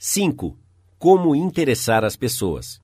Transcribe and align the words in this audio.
5. 0.00 0.56
Como 0.96 1.34
interessar 1.34 2.04
as 2.04 2.14
pessoas. 2.14 2.78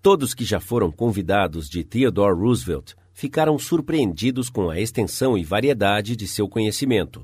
Todos 0.00 0.32
que 0.32 0.46
já 0.46 0.58
foram 0.58 0.90
convidados 0.90 1.68
de 1.68 1.84
Theodore 1.84 2.34
Roosevelt 2.34 2.94
ficaram 3.12 3.58
surpreendidos 3.58 4.48
com 4.48 4.70
a 4.70 4.80
extensão 4.80 5.36
e 5.36 5.44
variedade 5.44 6.16
de 6.16 6.26
seu 6.26 6.48
conhecimento. 6.48 7.22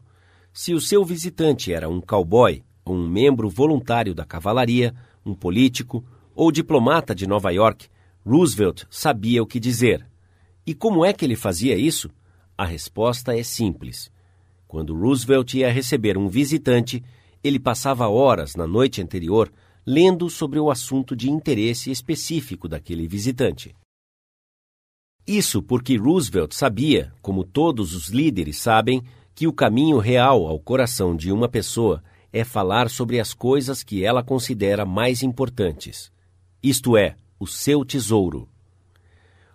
Se 0.53 0.75
o 0.75 0.81
seu 0.81 1.07
visitante 1.07 1.73
era 1.73 1.89
um 1.89 2.03
cowboy, 2.03 2.63
ou 2.85 2.95
um 2.95 3.09
membro 3.09 3.49
voluntário 3.49 4.15
da 4.15 4.27
cavalaria, 4.27 4.95
um 5.25 5.35
político 5.35 6.05
ou 6.35 6.53
diplomata 6.53 7.15
de 7.15 7.27
Nova 7.27 7.51
York, 7.51 7.89
Roosevelt 8.27 8.85
sabia 8.91 9.43
o 9.43 9.47
que 9.47 9.59
dizer. 9.59 10.07
E 10.67 10.75
como 10.75 11.03
é 11.03 11.15
que 11.15 11.25
ele 11.25 11.35
fazia 11.35 11.79
isso? 11.79 12.11
A 12.59 12.67
resposta 12.67 13.35
é 13.35 13.43
simples. 13.43 14.13
Quando 14.69 14.95
Roosevelt 14.95 15.55
ia 15.55 15.73
receber 15.73 16.19
um 16.19 16.29
visitante, 16.29 17.03
ele 17.43 17.59
passava 17.59 18.09
horas 18.09 18.55
na 18.55 18.67
noite 18.67 19.03
anterior 19.03 19.53
lendo 19.85 20.31
sobre 20.31 20.59
o 20.61 20.71
assunto 20.71 21.17
de 21.17 21.29
interesse 21.31 21.91
específico 21.91 22.69
daquele 22.69 23.09
visitante. 23.09 23.75
Isso 25.27 25.63
porque 25.63 25.97
Roosevelt 25.97 26.53
sabia, 26.53 27.13
como 27.21 27.45
todos 27.45 27.95
os 27.95 28.09
líderes 28.09 28.59
sabem, 28.59 29.03
que 29.35 29.47
o 29.47 29.53
caminho 29.53 29.99
real 29.99 30.47
ao 30.47 30.59
coração 30.59 31.17
de 31.17 31.33
uma 31.33 31.49
pessoa 31.49 32.03
é 32.33 32.45
falar 32.45 32.89
sobre 32.89 33.21
as 33.21 33.35
coisas 33.35 33.83
que 33.83 34.05
ela 34.05 34.23
considera 34.23 34.85
mais 34.85 35.23
importantes. 35.23 36.11
Isto 36.63 36.97
é, 36.97 37.17
o 37.39 37.47
seu 37.47 37.85
tesouro. 37.85 38.49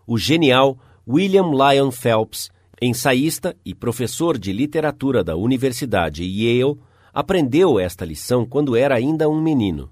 O 0.05 0.17
genial 0.17 0.77
William 1.07 1.51
Lyon 1.51 1.91
Phelps, 1.91 2.49
ensaísta 2.81 3.55
e 3.65 3.73
professor 3.73 4.37
de 4.37 4.51
literatura 4.51 5.23
da 5.23 5.35
Universidade 5.35 6.23
Yale, 6.23 6.77
aprendeu 7.17 7.79
esta 7.79 8.05
lição 8.05 8.45
quando 8.45 8.75
era 8.75 8.93
ainda 8.93 9.27
um 9.27 9.41
menino. 9.41 9.89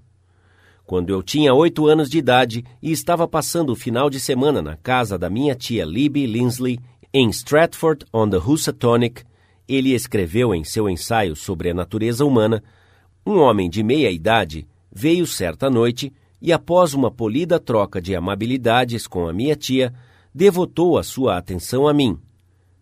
Quando 0.86 1.10
eu 1.10 1.24
tinha 1.24 1.52
oito 1.52 1.88
anos 1.88 2.08
de 2.08 2.18
idade 2.18 2.64
e 2.80 2.92
estava 2.92 3.26
passando 3.26 3.70
o 3.70 3.74
final 3.74 4.08
de 4.08 4.20
semana 4.20 4.62
na 4.62 4.76
casa 4.76 5.18
da 5.18 5.28
minha 5.28 5.56
tia 5.56 5.84
Libby 5.84 6.24
Linsley, 6.24 6.78
em 7.12 7.28
Stratford-on-the-Housatonic, 7.30 9.24
ele 9.66 9.92
escreveu 9.92 10.54
em 10.54 10.62
seu 10.62 10.88
ensaio 10.88 11.34
sobre 11.34 11.68
a 11.68 11.74
natureza 11.74 12.24
humana: 12.24 12.62
um 13.26 13.40
homem 13.40 13.68
de 13.68 13.82
meia 13.82 14.12
idade 14.12 14.64
veio 14.92 15.26
certa 15.26 15.68
noite 15.68 16.12
e, 16.40 16.52
após 16.52 16.94
uma 16.94 17.10
polida 17.10 17.58
troca 17.58 18.00
de 18.00 18.14
amabilidades 18.14 19.08
com 19.08 19.26
a 19.26 19.32
minha 19.32 19.56
tia, 19.56 19.92
devotou 20.32 20.96
a 20.96 21.02
sua 21.02 21.36
atenção 21.36 21.88
a 21.88 21.92
mim. 21.92 22.16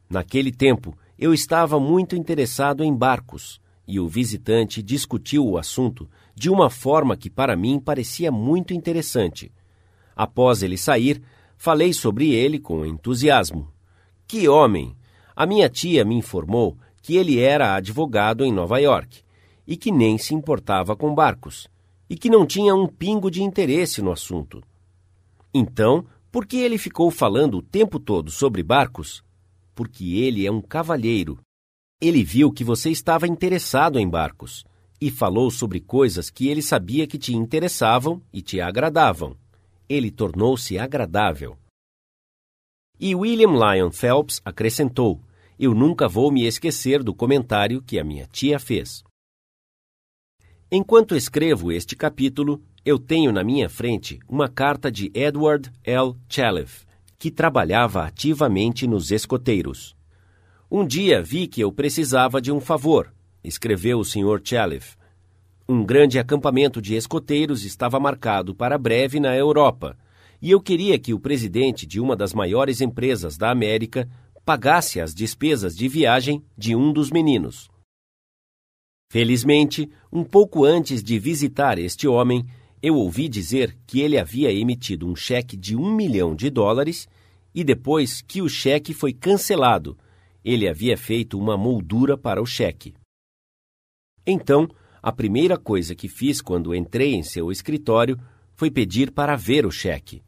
Naquele 0.07 0.53
tempo, 0.53 0.95
eu 1.19 1.33
estava 1.33 1.81
muito 1.81 2.15
interessado 2.15 2.85
em 2.85 2.95
barcos 2.95 3.64
e 3.87 4.01
o 4.01 4.09
visitante 4.09 4.83
discutiu 4.83 5.47
o 5.47 5.59
assunto 5.59 6.09
de 6.35 6.51
uma 6.51 6.71
forma 6.71 7.17
que 7.17 7.31
para 7.31 7.57
mim 7.57 7.79
parecia 7.79 8.33
muito 8.33 8.73
interessante. 8.73 9.53
Após 10.17 10.63
ele 10.63 10.77
sair, 10.77 11.23
falei 11.57 11.93
sobre 11.93 12.33
ele 12.33 12.59
com 12.59 12.85
entusiasmo. 12.85 13.69
Que 14.27 14.49
homem! 14.49 14.97
A 15.37 15.47
minha 15.47 15.69
tia 15.69 16.05
me 16.05 16.15
informou 16.15 16.77
que 17.03 17.17
ele 17.17 17.39
era 17.39 17.75
advogado 17.75 18.45
em 18.45 18.53
Nova 18.53 18.79
York 18.79 19.23
e 19.67 19.77
que 19.77 19.91
nem 19.91 20.17
se 20.17 20.35
importava 20.35 20.97
com 20.97 21.15
barcos 21.15 21.69
e 22.09 22.17
que 22.17 22.31
não 22.31 22.47
tinha 22.47 22.75
um 22.75 22.87
pingo 22.87 23.31
de 23.31 23.43
interesse 23.43 24.01
no 24.01 24.13
assunto. 24.13 24.63
Então, 25.53 26.05
por 26.31 26.47
que 26.47 26.57
ele 26.57 26.79
ficou 26.79 27.11
falando 27.11 27.59
o 27.59 27.63
tempo 27.63 27.99
todo 27.99 28.31
sobre 28.31 28.63
barcos? 28.63 29.23
Porque 29.75 30.17
ele 30.17 30.47
é 30.47 30.51
um 30.53 30.61
cavalheiro 30.61 31.39
ele 32.07 32.23
viu 32.23 32.53
que 32.53 32.63
você 32.63 32.91
estava 32.91 33.27
interessado 33.27 33.99
em 33.99 34.09
barcos 34.09 34.65
e 35.01 35.11
falou 35.11 35.51
sobre 35.51 35.81
coisas 35.81 36.29
que 36.29 36.49
ele 36.49 36.61
sabia 36.61 37.07
que 37.07 37.19
te 37.19 37.35
interessavam 37.35 38.23
e 38.33 38.43
te 38.43 38.61
agradavam. 38.61 39.37
Ele 39.89 40.11
tornou-se 40.11 40.79
agradável. 40.79 41.57
E 43.01 43.15
William 43.15 43.53
Lyon 43.53 43.91
Phelps 43.91 44.41
acrescentou: 44.45 45.21
Eu 45.59 45.75
nunca 45.75 46.07
vou 46.07 46.31
me 46.31 46.47
esquecer 46.47 47.03
do 47.03 47.15
comentário 47.15 47.83
que 47.83 47.99
a 47.99 48.05
minha 48.05 48.27
tia 48.27 48.59
fez. 48.59 49.03
Enquanto 50.71 51.17
escrevo 51.17 51.73
este 51.73 51.97
capítulo, 51.97 52.63
eu 52.85 52.99
tenho 52.99 53.33
na 53.33 53.43
minha 53.43 53.69
frente 53.69 54.19
uma 54.29 54.49
carta 54.49 54.93
de 54.93 55.11
Edward 55.15 55.73
L. 55.83 56.15
Chalef, 56.29 56.85
que 57.19 57.31
trabalhava 57.31 58.05
ativamente 58.05 58.87
nos 58.87 59.11
escoteiros. 59.11 59.97
Um 60.77 60.85
dia 60.85 61.23
vi 61.23 61.47
que 61.47 61.61
eu 61.61 61.71
precisava 61.71 62.43
de 62.43 62.51
um 62.51 62.59
favor, 62.59 63.15
escreveu 63.45 64.01
o 64.01 64.05
Sr. 64.05 64.41
Chalef. 64.43 64.97
Um 65.69 65.85
grande 65.85 66.19
acampamento 66.19 66.83
de 66.83 66.97
escoteiros 66.97 67.65
estava 67.65 68.01
marcado 68.01 68.57
para 68.57 68.77
breve 68.77 69.21
na 69.21 69.37
Europa, 69.37 69.97
e 70.43 70.51
eu 70.51 70.61
queria 70.61 70.99
que 70.99 71.15
o 71.15 71.21
presidente 71.21 71.87
de 71.87 72.01
uma 72.01 72.17
das 72.17 72.35
maiores 72.35 72.81
empresas 72.81 73.37
da 73.37 73.53
América 73.53 74.11
pagasse 74.45 75.01
as 75.01 75.15
despesas 75.15 75.77
de 75.77 75.87
viagem 75.87 76.43
de 76.59 76.75
um 76.75 76.93
dos 76.93 77.09
meninos. 77.09 77.71
Felizmente, 79.13 79.89
um 80.13 80.25
pouco 80.25 80.65
antes 80.65 81.05
de 81.05 81.21
visitar 81.21 81.79
este 81.79 82.09
homem, 82.09 82.45
eu 82.83 82.97
ouvi 82.97 83.29
dizer 83.29 83.79
que 83.87 84.01
ele 84.01 84.19
havia 84.19 84.51
emitido 84.53 85.07
um 85.07 85.15
cheque 85.15 85.57
de 85.57 85.77
um 85.77 85.95
milhão 85.95 86.35
de 86.35 86.51
dólares 86.51 87.07
e 87.55 87.63
depois 87.63 88.21
que 88.21 88.43
o 88.43 88.49
cheque 88.49 88.93
foi 88.93 89.13
cancelado 89.13 89.97
ele 90.45 90.69
havia 90.69 90.97
feito 90.97 91.39
uma 91.39 91.57
moldura 91.57 92.19
para 92.19 92.43
o 92.43 92.47
cheque. 92.47 92.95
Então, 94.27 94.69
a 95.03 95.11
primeira 95.11 95.57
coisa 95.57 95.95
que 95.95 96.09
fiz 96.09 96.41
quando 96.41 96.75
entrei 96.75 97.15
em 97.15 97.23
seu 97.23 97.51
escritório 97.51 98.19
foi 98.55 98.71
pedir 98.71 99.11
para 99.11 99.37
ver 99.37 99.67
o 99.67 99.71
cheque. 99.71 100.23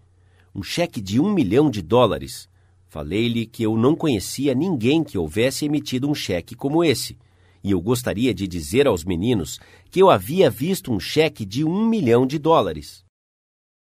Um 0.55 0.63
cheque 0.63 1.01
de 1.01 1.21
um 1.21 1.33
milhão 1.33 1.71
de 1.71 1.83
dólares. 1.83 2.49
Falei-lhe 2.89 3.47
que 3.47 3.63
eu 3.63 3.77
não 3.77 3.95
conhecia 3.95 4.55
ninguém 4.55 5.05
que 5.05 5.19
houvesse 5.19 5.67
emitido 5.67 6.09
um 6.09 6.15
cheque 6.15 6.55
como 6.55 6.83
esse, 6.83 7.19
e 7.63 7.73
eu 7.73 7.81
gostaria 7.81 8.33
de 8.33 8.47
dizer 8.47 8.87
aos 8.87 9.05
meninos 9.05 9.59
que 9.91 10.01
eu 10.01 10.09
havia 10.09 10.49
visto 10.49 10.93
um 10.93 11.01
cheque 11.01 11.45
de 11.45 11.65
um 11.65 11.87
milhão 11.87 12.27
de 12.27 12.39
dólares. 12.39 13.05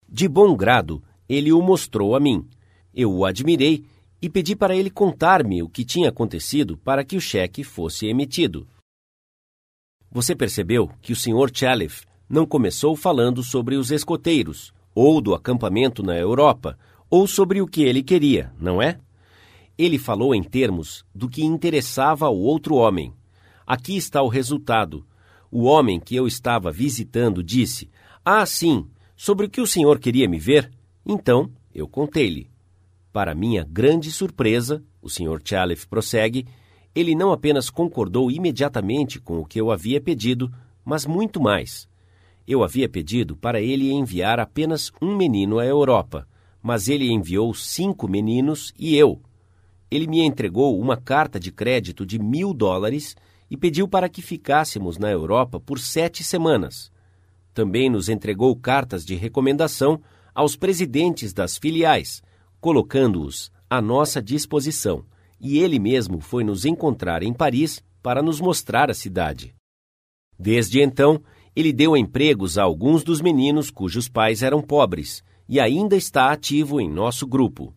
De 0.08 0.28
bom 0.28 0.56
grado, 0.56 1.02
ele 1.28 1.52
o 1.52 1.60
mostrou 1.60 2.14
a 2.14 2.20
mim. 2.20 2.48
Eu 2.94 3.12
o 3.12 3.24
admirei 3.24 3.84
e 4.22 4.30
pedi 4.30 4.54
para 4.54 4.76
ele 4.76 4.88
contar-me 4.88 5.64
o 5.64 5.68
que 5.68 5.84
tinha 5.84 6.08
acontecido 6.08 6.78
para 6.78 7.04
que 7.04 7.16
o 7.16 7.20
cheque 7.20 7.64
fosse 7.64 8.06
emitido. 8.06 8.68
Você 10.12 10.36
percebeu 10.36 10.88
que 11.02 11.12
o 11.12 11.16
Sr. 11.16 11.50
Chalif 11.52 12.04
não 12.28 12.46
começou 12.46 12.94
falando 12.94 13.42
sobre 13.42 13.76
os 13.76 13.90
escoteiros, 13.90 14.72
ou 14.94 15.20
do 15.20 15.34
acampamento 15.34 16.02
na 16.04 16.16
Europa, 16.16 16.78
ou 17.10 17.26
sobre 17.26 17.60
o 17.60 17.66
que 17.66 17.82
ele 17.82 18.02
queria, 18.02 18.52
não 18.60 18.80
é? 18.80 19.00
Ele 19.76 19.98
falou 19.98 20.34
em 20.34 20.42
termos 20.42 21.04
do 21.12 21.28
que 21.28 21.44
interessava 21.44 22.26
ao 22.26 22.38
outro 22.38 22.76
homem. 22.76 23.12
Aqui 23.66 23.96
está 23.96 24.22
o 24.22 24.28
resultado. 24.28 25.04
O 25.50 25.64
homem 25.64 25.98
que 25.98 26.14
eu 26.14 26.26
estava 26.26 26.70
visitando 26.70 27.42
disse: 27.42 27.90
Ah, 28.24 28.46
sim, 28.46 28.86
sobre 29.16 29.46
o 29.46 29.50
que 29.50 29.60
o 29.60 29.66
senhor 29.66 29.98
queria 29.98 30.28
me 30.28 30.38
ver? 30.38 30.70
Então 31.04 31.50
eu 31.74 31.88
contei-lhe. 31.88 32.51
Para 33.12 33.34
minha 33.34 33.62
grande 33.62 34.10
surpresa, 34.10 34.82
o 35.02 35.08
Sr. 35.10 35.40
Chalef 35.44 35.86
prossegue, 35.86 36.46
ele 36.94 37.14
não 37.14 37.30
apenas 37.30 37.68
concordou 37.68 38.30
imediatamente 38.30 39.20
com 39.20 39.38
o 39.38 39.44
que 39.44 39.60
eu 39.60 39.70
havia 39.70 40.00
pedido, 40.00 40.50
mas 40.84 41.04
muito 41.04 41.40
mais. 41.40 41.86
Eu 42.46 42.64
havia 42.64 42.88
pedido 42.88 43.36
para 43.36 43.60
ele 43.60 43.92
enviar 43.92 44.40
apenas 44.40 44.90
um 45.00 45.14
menino 45.14 45.58
à 45.58 45.66
Europa, 45.66 46.26
mas 46.62 46.88
ele 46.88 47.10
enviou 47.10 47.52
cinco 47.52 48.08
meninos 48.08 48.72
e 48.78 48.96
eu. 48.96 49.20
Ele 49.90 50.06
me 50.06 50.20
entregou 50.20 50.80
uma 50.80 50.96
carta 50.96 51.38
de 51.38 51.52
crédito 51.52 52.06
de 52.06 52.18
mil 52.18 52.54
dólares 52.54 53.14
e 53.50 53.56
pediu 53.58 53.86
para 53.86 54.08
que 54.08 54.22
ficássemos 54.22 54.96
na 54.96 55.10
Europa 55.10 55.60
por 55.60 55.78
sete 55.78 56.24
semanas. 56.24 56.90
Também 57.52 57.90
nos 57.90 58.08
entregou 58.08 58.56
cartas 58.56 59.04
de 59.04 59.14
recomendação 59.14 60.00
aos 60.34 60.56
presidentes 60.56 61.34
das 61.34 61.58
filiais, 61.58 62.22
colocando-os 62.62 63.50
à 63.68 63.82
nossa 63.82 64.22
disposição, 64.22 65.04
e 65.40 65.58
ele 65.58 65.80
mesmo 65.80 66.20
foi 66.20 66.44
nos 66.44 66.64
encontrar 66.64 67.20
em 67.24 67.32
Paris 67.32 67.82
para 68.00 68.22
nos 68.22 68.40
mostrar 68.40 68.88
a 68.88 68.94
cidade. 68.94 69.52
Desde 70.38 70.80
então, 70.80 71.20
ele 71.56 71.72
deu 71.72 71.96
empregos 71.96 72.56
a 72.56 72.62
alguns 72.62 73.02
dos 73.02 73.20
meninos 73.20 73.68
cujos 73.68 74.08
pais 74.08 74.44
eram 74.44 74.62
pobres 74.62 75.24
e 75.48 75.58
ainda 75.58 75.96
está 75.96 76.30
ativo 76.30 76.80
em 76.80 76.88
nosso 76.88 77.26
grupo. 77.26 77.74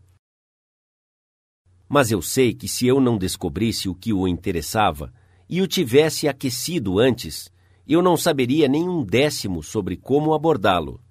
Mas 1.90 2.12
eu 2.12 2.22
sei 2.22 2.54
que 2.54 2.68
se 2.68 2.86
eu 2.86 3.02
não 3.02 3.18
descobrisse 3.18 3.90
o 3.90 3.96
que 3.96 4.14
o 4.14 4.28
interessava 4.28 5.12
e 5.50 5.64
o 5.64 5.68
tivesse 5.68 6.28
aquecido 6.28 7.00
antes, 7.00 7.52
eu 7.88 8.04
não 8.04 8.16
saberia 8.16 8.68
nem 8.68 8.88
um 8.88 9.04
décimo 9.04 9.64
sobre 9.64 9.98
como 9.98 10.32
abordá-lo. 10.36 11.02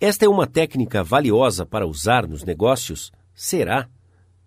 Esta 0.00 0.24
é 0.24 0.28
uma 0.28 0.46
técnica 0.46 1.02
valiosa 1.02 1.66
para 1.66 1.84
usar 1.84 2.24
nos 2.28 2.44
negócios? 2.44 3.10
Será? 3.34 3.88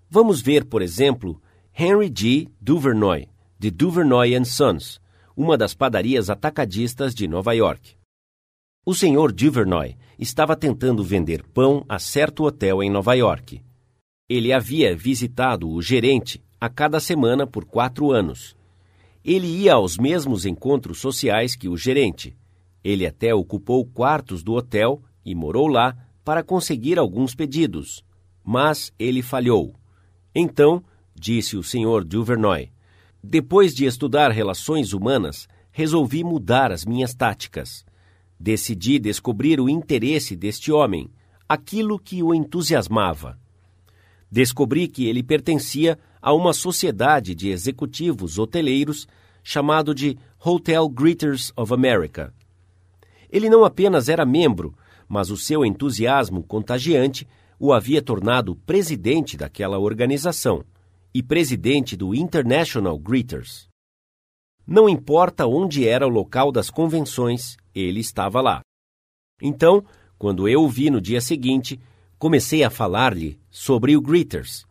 Vamos 0.09 0.41
ver, 0.41 0.63
por 0.63 0.81
exemplo, 0.81 1.41
Henry 1.77 2.09
G. 2.15 2.47
Duvernoy, 2.61 3.27
de 3.59 3.69
Duvernoy 3.69 4.45
Sons, 4.45 5.01
uma 5.35 5.57
das 5.57 5.73
padarias 5.73 6.29
atacadistas 6.29 7.13
de 7.13 7.27
Nova 7.27 7.53
York. 7.53 7.97
O 8.85 8.93
Sr. 8.93 9.33
Duvernoy 9.33 9.97
estava 10.17 10.55
tentando 10.55 11.03
vender 11.03 11.43
pão 11.43 11.85
a 11.89 11.99
certo 11.99 12.45
hotel 12.45 12.81
em 12.81 12.89
Nova 12.89 13.13
York. 13.13 13.61
Ele 14.29 14.53
havia 14.53 14.95
visitado 14.95 15.69
o 15.69 15.81
gerente 15.81 16.41
a 16.61 16.69
cada 16.69 16.97
semana 17.01 17.45
por 17.45 17.65
quatro 17.65 18.13
anos. 18.13 18.55
Ele 19.21 19.47
ia 19.47 19.73
aos 19.73 19.97
mesmos 19.97 20.45
encontros 20.45 20.99
sociais 20.99 21.57
que 21.57 21.67
o 21.67 21.75
gerente. 21.75 22.37
Ele 22.81 23.05
até 23.05 23.35
ocupou 23.35 23.85
quartos 23.85 24.43
do 24.43 24.53
hotel 24.53 25.03
e 25.25 25.35
morou 25.35 25.67
lá 25.67 25.95
para 26.23 26.43
conseguir 26.43 26.97
alguns 26.97 27.35
pedidos. 27.35 28.03
Mas 28.43 28.91
ele 28.97 29.21
falhou. 29.21 29.75
Então, 30.33 30.83
disse 31.15 31.57
o 31.57 31.63
Sr. 31.63 32.03
Duvernoy, 32.05 32.71
depois 33.23 33.73
de 33.73 33.85
estudar 33.85 34.31
relações 34.31 34.93
humanas, 34.93 35.47
resolvi 35.71 36.23
mudar 36.23 36.71
as 36.71 36.83
minhas 36.85 37.13
táticas. 37.13 37.85
Decidi 38.39 38.97
descobrir 38.97 39.59
o 39.59 39.69
interesse 39.69 40.35
deste 40.35 40.71
homem, 40.71 41.09
aquilo 41.47 41.99
que 41.99 42.23
o 42.23 42.33
entusiasmava. 42.33 43.37
Descobri 44.31 44.87
que 44.87 45.05
ele 45.05 45.21
pertencia 45.21 45.99
a 46.21 46.33
uma 46.33 46.53
sociedade 46.53 47.35
de 47.35 47.49
executivos 47.49 48.39
hoteleiros 48.39 49.07
chamado 49.43 49.93
de 49.93 50.17
Hotel 50.43 50.87
Greeters 50.89 51.53
of 51.55 51.73
America. 51.73 52.33
Ele 53.29 53.49
não 53.49 53.63
apenas 53.63 54.09
era 54.09 54.25
membro, 54.25 54.75
mas 55.11 55.29
o 55.29 55.35
seu 55.35 55.65
entusiasmo 55.65 56.41
contagiante 56.41 57.27
o 57.59 57.73
havia 57.73 58.01
tornado 58.01 58.55
presidente 58.55 59.35
daquela 59.35 59.77
organização 59.77 60.63
e 61.13 61.21
presidente 61.21 61.97
do 61.97 62.15
International 62.15 62.97
Greeters. 62.97 63.67
Não 64.65 64.87
importa 64.87 65.45
onde 65.45 65.85
era 65.85 66.07
o 66.07 66.09
local 66.09 66.49
das 66.49 66.69
convenções, 66.69 67.57
ele 67.75 67.99
estava 67.99 68.39
lá. 68.39 68.61
Então, 69.41 69.83
quando 70.17 70.47
eu 70.47 70.63
o 70.63 70.69
vi 70.69 70.89
no 70.89 71.01
dia 71.01 71.19
seguinte, 71.19 71.77
comecei 72.17 72.63
a 72.63 72.69
falar-lhe 72.69 73.37
sobre 73.49 73.97
o 73.97 74.01
Greeters. 74.01 74.65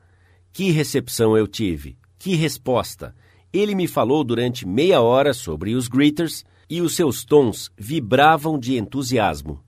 Que 0.55 0.71
recepção 0.71 1.37
eu 1.37 1.47
tive! 1.47 1.99
Que 2.19 2.35
resposta! 2.35 3.15
Ele 3.53 3.75
me 3.75 3.87
falou 3.87 4.25
durante 4.25 4.67
meia 4.67 5.03
hora 5.03 5.35
sobre 5.35 5.75
os 5.75 5.87
Greeters 5.87 6.47
e 6.67 6.81
os 6.81 6.97
seus 6.97 7.27
tons 7.27 7.71
vibravam 7.77 8.59
de 8.59 8.79
entusiasmo. 8.79 9.63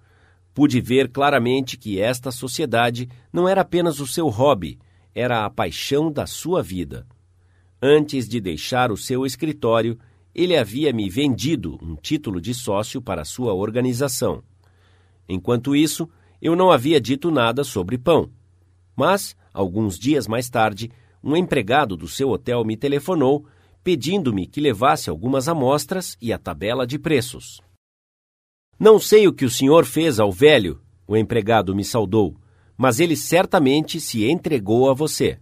Pude 0.54 0.80
ver 0.80 1.08
claramente 1.08 1.78
que 1.78 2.00
esta 2.00 2.30
sociedade 2.30 3.08
não 3.32 3.48
era 3.48 3.62
apenas 3.62 4.00
o 4.00 4.06
seu 4.06 4.28
hobby, 4.28 4.78
era 5.14 5.44
a 5.44 5.50
paixão 5.50 6.10
da 6.10 6.26
sua 6.26 6.62
vida. 6.62 7.06
Antes 7.80 8.28
de 8.28 8.40
deixar 8.40 8.92
o 8.92 8.96
seu 8.96 9.24
escritório, 9.24 9.98
ele 10.34 10.56
havia 10.56 10.92
me 10.92 11.08
vendido 11.10 11.78
um 11.82 11.96
título 11.96 12.40
de 12.40 12.54
sócio 12.54 13.00
para 13.00 13.24
sua 13.24 13.52
organização. 13.52 14.42
Enquanto 15.28 15.74
isso, 15.74 16.08
eu 16.40 16.54
não 16.54 16.70
havia 16.70 17.00
dito 17.00 17.30
nada 17.30 17.64
sobre 17.64 17.98
pão. 17.98 18.30
Mas, 18.94 19.36
alguns 19.52 19.98
dias 19.98 20.26
mais 20.26 20.48
tarde, 20.48 20.90
um 21.22 21.36
empregado 21.36 21.96
do 21.96 22.08
seu 22.08 22.30
hotel 22.30 22.64
me 22.64 22.76
telefonou 22.76 23.46
pedindo-me 23.82 24.46
que 24.46 24.60
levasse 24.60 25.10
algumas 25.10 25.48
amostras 25.48 26.16
e 26.20 26.32
a 26.32 26.38
tabela 26.38 26.86
de 26.86 26.98
preços. 26.98 27.60
Não 28.82 28.98
sei 28.98 29.28
o 29.28 29.32
que 29.32 29.44
o 29.44 29.48
senhor 29.48 29.84
fez 29.84 30.18
ao 30.18 30.32
velho, 30.32 30.80
o 31.06 31.16
empregado 31.16 31.72
me 31.72 31.84
saudou, 31.84 32.34
mas 32.76 32.98
ele 32.98 33.14
certamente 33.14 34.00
se 34.00 34.28
entregou 34.28 34.90
a 34.90 34.92
você. 34.92 35.38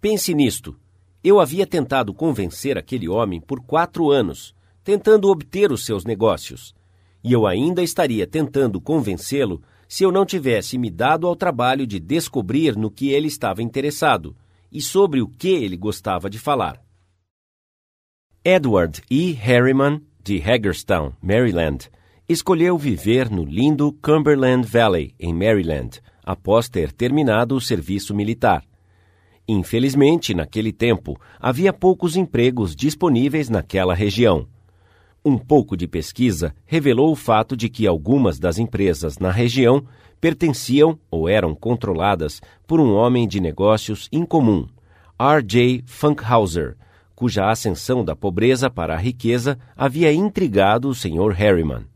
Pense 0.00 0.34
nisto. 0.34 0.76
Eu 1.22 1.38
havia 1.38 1.64
tentado 1.64 2.12
convencer 2.12 2.76
aquele 2.76 3.08
homem 3.08 3.40
por 3.40 3.60
quatro 3.60 4.10
anos, 4.10 4.52
tentando 4.82 5.28
obter 5.28 5.70
os 5.70 5.84
seus 5.84 6.04
negócios. 6.04 6.74
E 7.22 7.32
eu 7.32 7.46
ainda 7.46 7.84
estaria 7.84 8.26
tentando 8.26 8.80
convencê-lo 8.80 9.62
se 9.86 10.02
eu 10.02 10.10
não 10.10 10.26
tivesse 10.26 10.76
me 10.76 10.90
dado 10.90 11.24
ao 11.24 11.36
trabalho 11.36 11.86
de 11.86 12.00
descobrir 12.00 12.76
no 12.76 12.90
que 12.90 13.10
ele 13.10 13.28
estava 13.28 13.62
interessado 13.62 14.34
e 14.72 14.82
sobre 14.82 15.22
o 15.22 15.28
que 15.28 15.50
ele 15.50 15.76
gostava 15.76 16.28
de 16.28 16.40
falar. 16.40 16.82
Edward 18.44 19.02
E. 19.08 19.30
Harriman, 19.34 20.02
de 20.20 20.42
Hagerstown, 20.42 21.12
Maryland, 21.22 21.88
escolheu 22.28 22.76
viver 22.76 23.30
no 23.30 23.42
lindo 23.42 23.90
Cumberland 24.02 24.68
Valley, 24.68 25.14
em 25.18 25.32
Maryland, 25.32 25.98
após 26.22 26.68
ter 26.68 26.92
terminado 26.92 27.56
o 27.56 27.60
serviço 27.60 28.14
militar. 28.14 28.62
Infelizmente, 29.48 30.34
naquele 30.34 30.70
tempo, 30.70 31.18
havia 31.40 31.72
poucos 31.72 32.16
empregos 32.16 32.76
disponíveis 32.76 33.48
naquela 33.48 33.94
região. 33.94 34.46
Um 35.24 35.38
pouco 35.38 35.74
de 35.74 35.88
pesquisa 35.88 36.54
revelou 36.66 37.10
o 37.10 37.16
fato 37.16 37.56
de 37.56 37.70
que 37.70 37.86
algumas 37.86 38.38
das 38.38 38.58
empresas 38.58 39.18
na 39.18 39.30
região 39.30 39.82
pertenciam 40.20 40.98
ou 41.10 41.30
eram 41.30 41.54
controladas 41.54 42.42
por 42.66 42.78
um 42.78 42.92
homem 42.92 43.26
de 43.26 43.40
negócios 43.40 44.06
incomum, 44.12 44.66
R.J. 45.18 45.82
Funkhauser, 45.86 46.76
cuja 47.14 47.50
ascensão 47.50 48.04
da 48.04 48.14
pobreza 48.14 48.68
para 48.68 48.94
a 48.94 48.98
riqueza 48.98 49.58
havia 49.74 50.12
intrigado 50.12 50.90
o 50.90 50.94
Sr. 50.94 51.32
Harriman. 51.32 51.86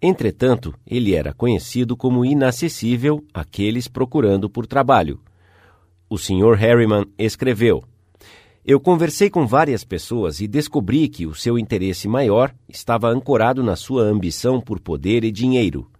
Entretanto, 0.00 0.72
ele 0.86 1.14
era 1.14 1.32
conhecido 1.32 1.96
como 1.96 2.24
inacessível 2.24 3.24
àqueles 3.34 3.88
procurando 3.88 4.48
por 4.48 4.64
trabalho. 4.64 5.20
O 6.08 6.16
Sr. 6.16 6.54
Harriman 6.54 7.04
escreveu: 7.18 7.82
Eu 8.64 8.78
conversei 8.78 9.28
com 9.28 9.44
várias 9.44 9.82
pessoas 9.82 10.40
e 10.40 10.46
descobri 10.46 11.08
que 11.08 11.26
o 11.26 11.34
seu 11.34 11.58
interesse 11.58 12.06
maior 12.06 12.54
estava 12.68 13.08
ancorado 13.08 13.60
na 13.62 13.74
sua 13.74 14.04
ambição 14.04 14.60
por 14.60 14.78
poder 14.78 15.24
e 15.24 15.32
dinheiro. 15.32 15.90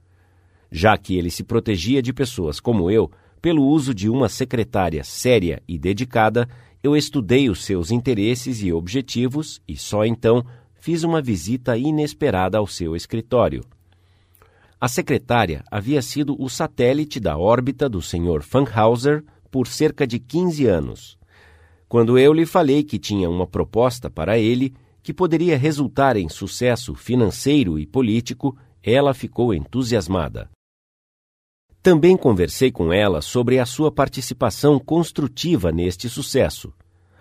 Já 0.70 0.96
que 0.96 1.16
ele 1.16 1.30
se 1.30 1.42
protegia 1.42 2.00
de 2.00 2.12
pessoas 2.12 2.60
como 2.60 2.90
eu, 2.90 3.10
pelo 3.42 3.66
uso 3.66 3.92
de 3.92 4.08
uma 4.08 4.28
secretária 4.28 5.02
séria 5.02 5.60
e 5.66 5.76
dedicada, 5.76 6.48
eu 6.82 6.96
estudei 6.96 7.50
os 7.50 7.64
seus 7.64 7.90
interesses 7.90 8.62
e 8.62 8.72
objetivos 8.72 9.60
e 9.66 9.76
só 9.76 10.04
então 10.04 10.44
fiz 10.74 11.02
uma 11.02 11.20
visita 11.20 11.76
inesperada 11.76 12.58
ao 12.58 12.66
seu 12.66 12.94
escritório. 12.94 13.64
A 14.80 14.86
secretária 14.86 15.64
havia 15.70 16.00
sido 16.00 16.40
o 16.40 16.48
satélite 16.48 17.18
da 17.18 17.36
órbita 17.36 17.88
do 17.88 18.00
Sr. 18.00 18.42
Funkhauser 18.42 19.24
por 19.50 19.66
cerca 19.66 20.06
de 20.06 20.20
15 20.20 20.66
anos. 20.66 21.18
Quando 21.88 22.16
eu 22.16 22.32
lhe 22.32 22.46
falei 22.46 22.84
que 22.84 22.98
tinha 22.98 23.28
uma 23.28 23.46
proposta 23.46 24.08
para 24.08 24.38
ele 24.38 24.72
que 25.02 25.12
poderia 25.12 25.58
resultar 25.58 26.16
em 26.16 26.28
sucesso 26.28 26.94
financeiro 26.94 27.76
e 27.78 27.86
político, 27.86 28.56
ela 28.80 29.12
ficou 29.14 29.52
entusiasmada. 29.52 30.48
Também 31.82 32.16
conversei 32.16 32.70
com 32.70 32.92
ela 32.92 33.20
sobre 33.20 33.58
a 33.58 33.66
sua 33.66 33.90
participação 33.90 34.78
construtiva 34.78 35.72
neste 35.72 36.08
sucesso. 36.08 36.72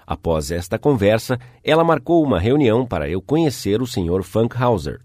Após 0.06 0.52
esta 0.52 0.78
conversa, 0.78 1.40
ela 1.64 1.84
marcou 1.84 2.24
uma 2.24 2.40
reunião 2.40 2.86
para 2.86 3.10
eu 3.10 3.22
conhecer 3.22 3.82
o 3.82 3.88
Sr. 3.88 4.22
Funkhauser. 4.24 5.02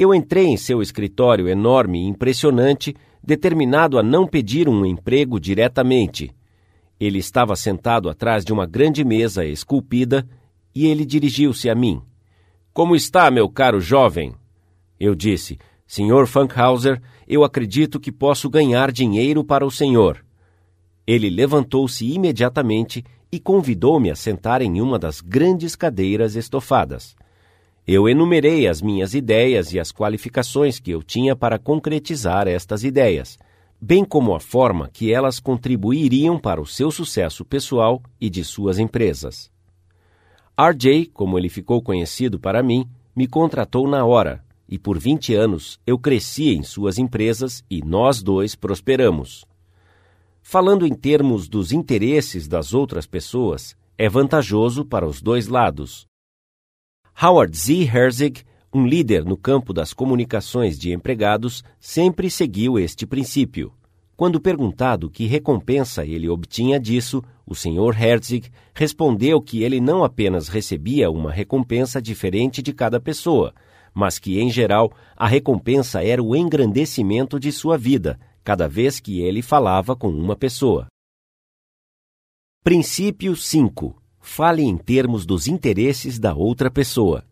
Eu 0.00 0.14
entrei 0.14 0.46
em 0.46 0.56
seu 0.56 0.80
escritório 0.80 1.46
enorme 1.46 1.98
e 2.00 2.08
impressionante, 2.08 2.96
determinado 3.22 3.98
a 3.98 4.02
não 4.02 4.26
pedir 4.26 4.66
um 4.66 4.86
emprego 4.86 5.38
diretamente. 5.38 6.34
Ele 6.98 7.18
estava 7.18 7.54
sentado 7.54 8.08
atrás 8.08 8.42
de 8.42 8.50
uma 8.50 8.64
grande 8.64 9.04
mesa 9.04 9.44
esculpida 9.44 10.26
e 10.74 10.86
ele 10.86 11.04
dirigiu-se 11.04 11.68
a 11.68 11.74
mim. 11.74 12.00
Como 12.72 12.96
está, 12.96 13.30
meu 13.30 13.46
caro 13.46 13.78
jovem? 13.78 14.32
Eu 14.98 15.14
disse: 15.14 15.58
Senhor 15.86 16.26
Funkhauser, 16.26 16.98
eu 17.28 17.44
acredito 17.44 18.00
que 18.00 18.10
posso 18.10 18.48
ganhar 18.48 18.90
dinheiro 18.90 19.44
para 19.44 19.66
o 19.66 19.70
senhor. 19.70 20.24
Ele 21.06 21.28
levantou-se 21.28 22.10
imediatamente 22.10 23.04
e 23.30 23.38
convidou-me 23.38 24.10
a 24.10 24.16
sentar 24.16 24.62
em 24.62 24.80
uma 24.80 24.98
das 24.98 25.20
grandes 25.20 25.76
cadeiras 25.76 26.36
estofadas. 26.36 27.14
Eu 27.92 28.08
enumerei 28.08 28.68
as 28.68 28.80
minhas 28.80 29.14
ideias 29.14 29.72
e 29.72 29.80
as 29.80 29.90
qualificações 29.90 30.78
que 30.78 30.92
eu 30.92 31.02
tinha 31.02 31.34
para 31.34 31.58
concretizar 31.58 32.46
estas 32.46 32.84
ideias, 32.84 33.36
bem 33.80 34.04
como 34.04 34.32
a 34.32 34.38
forma 34.38 34.88
que 34.92 35.12
elas 35.12 35.40
contribuiriam 35.40 36.38
para 36.38 36.60
o 36.60 36.66
seu 36.66 36.92
sucesso 36.92 37.44
pessoal 37.44 38.00
e 38.20 38.30
de 38.30 38.44
suas 38.44 38.78
empresas. 38.78 39.50
RJ, 40.56 41.06
como 41.06 41.36
ele 41.36 41.48
ficou 41.48 41.82
conhecido 41.82 42.38
para 42.38 42.62
mim, 42.62 42.88
me 43.12 43.26
contratou 43.26 43.88
na 43.88 44.04
hora 44.04 44.40
e 44.68 44.78
por 44.78 44.96
20 44.96 45.34
anos 45.34 45.80
eu 45.84 45.98
cresci 45.98 46.50
em 46.54 46.62
suas 46.62 46.96
empresas 46.96 47.64
e 47.68 47.82
nós 47.84 48.22
dois 48.22 48.54
prosperamos. 48.54 49.44
Falando 50.40 50.86
em 50.86 50.94
termos 50.94 51.48
dos 51.48 51.72
interesses 51.72 52.46
das 52.46 52.72
outras 52.72 53.04
pessoas, 53.04 53.76
é 53.98 54.08
vantajoso 54.08 54.84
para 54.84 55.04
os 55.04 55.20
dois 55.20 55.48
lados. 55.48 56.08
Howard 57.22 57.54
Z. 57.54 57.82
Herzig, 57.84 58.44
um 58.72 58.86
líder 58.86 59.26
no 59.26 59.36
campo 59.36 59.74
das 59.74 59.92
comunicações 59.92 60.78
de 60.78 60.90
empregados, 60.90 61.62
sempre 61.78 62.30
seguiu 62.30 62.78
este 62.78 63.06
princípio. 63.06 63.74
Quando 64.16 64.40
perguntado 64.40 65.10
que 65.10 65.26
recompensa 65.26 66.02
ele 66.02 66.30
obtinha 66.30 66.80
disso, 66.80 67.22
o 67.44 67.54
Sr. 67.54 67.94
Herzig 67.94 68.50
respondeu 68.72 69.38
que 69.42 69.62
ele 69.62 69.82
não 69.82 70.02
apenas 70.02 70.48
recebia 70.48 71.10
uma 71.10 71.30
recompensa 71.30 72.00
diferente 72.00 72.62
de 72.62 72.72
cada 72.72 72.98
pessoa, 72.98 73.52
mas 73.92 74.18
que, 74.18 74.40
em 74.40 74.48
geral, 74.48 74.90
a 75.14 75.28
recompensa 75.28 76.02
era 76.02 76.22
o 76.22 76.34
engrandecimento 76.34 77.38
de 77.38 77.52
sua 77.52 77.76
vida, 77.76 78.18
cada 78.42 78.66
vez 78.66 78.98
que 78.98 79.20
ele 79.20 79.42
falava 79.42 79.94
com 79.94 80.08
uma 80.08 80.36
pessoa. 80.36 80.86
Princípio 82.64 83.36
5. 83.36 83.99
Fale 84.20 84.62
em 84.62 84.76
termos 84.76 85.24
dos 85.24 85.48
interesses 85.48 86.18
da 86.18 86.34
outra 86.34 86.70
pessoa. 86.70 87.24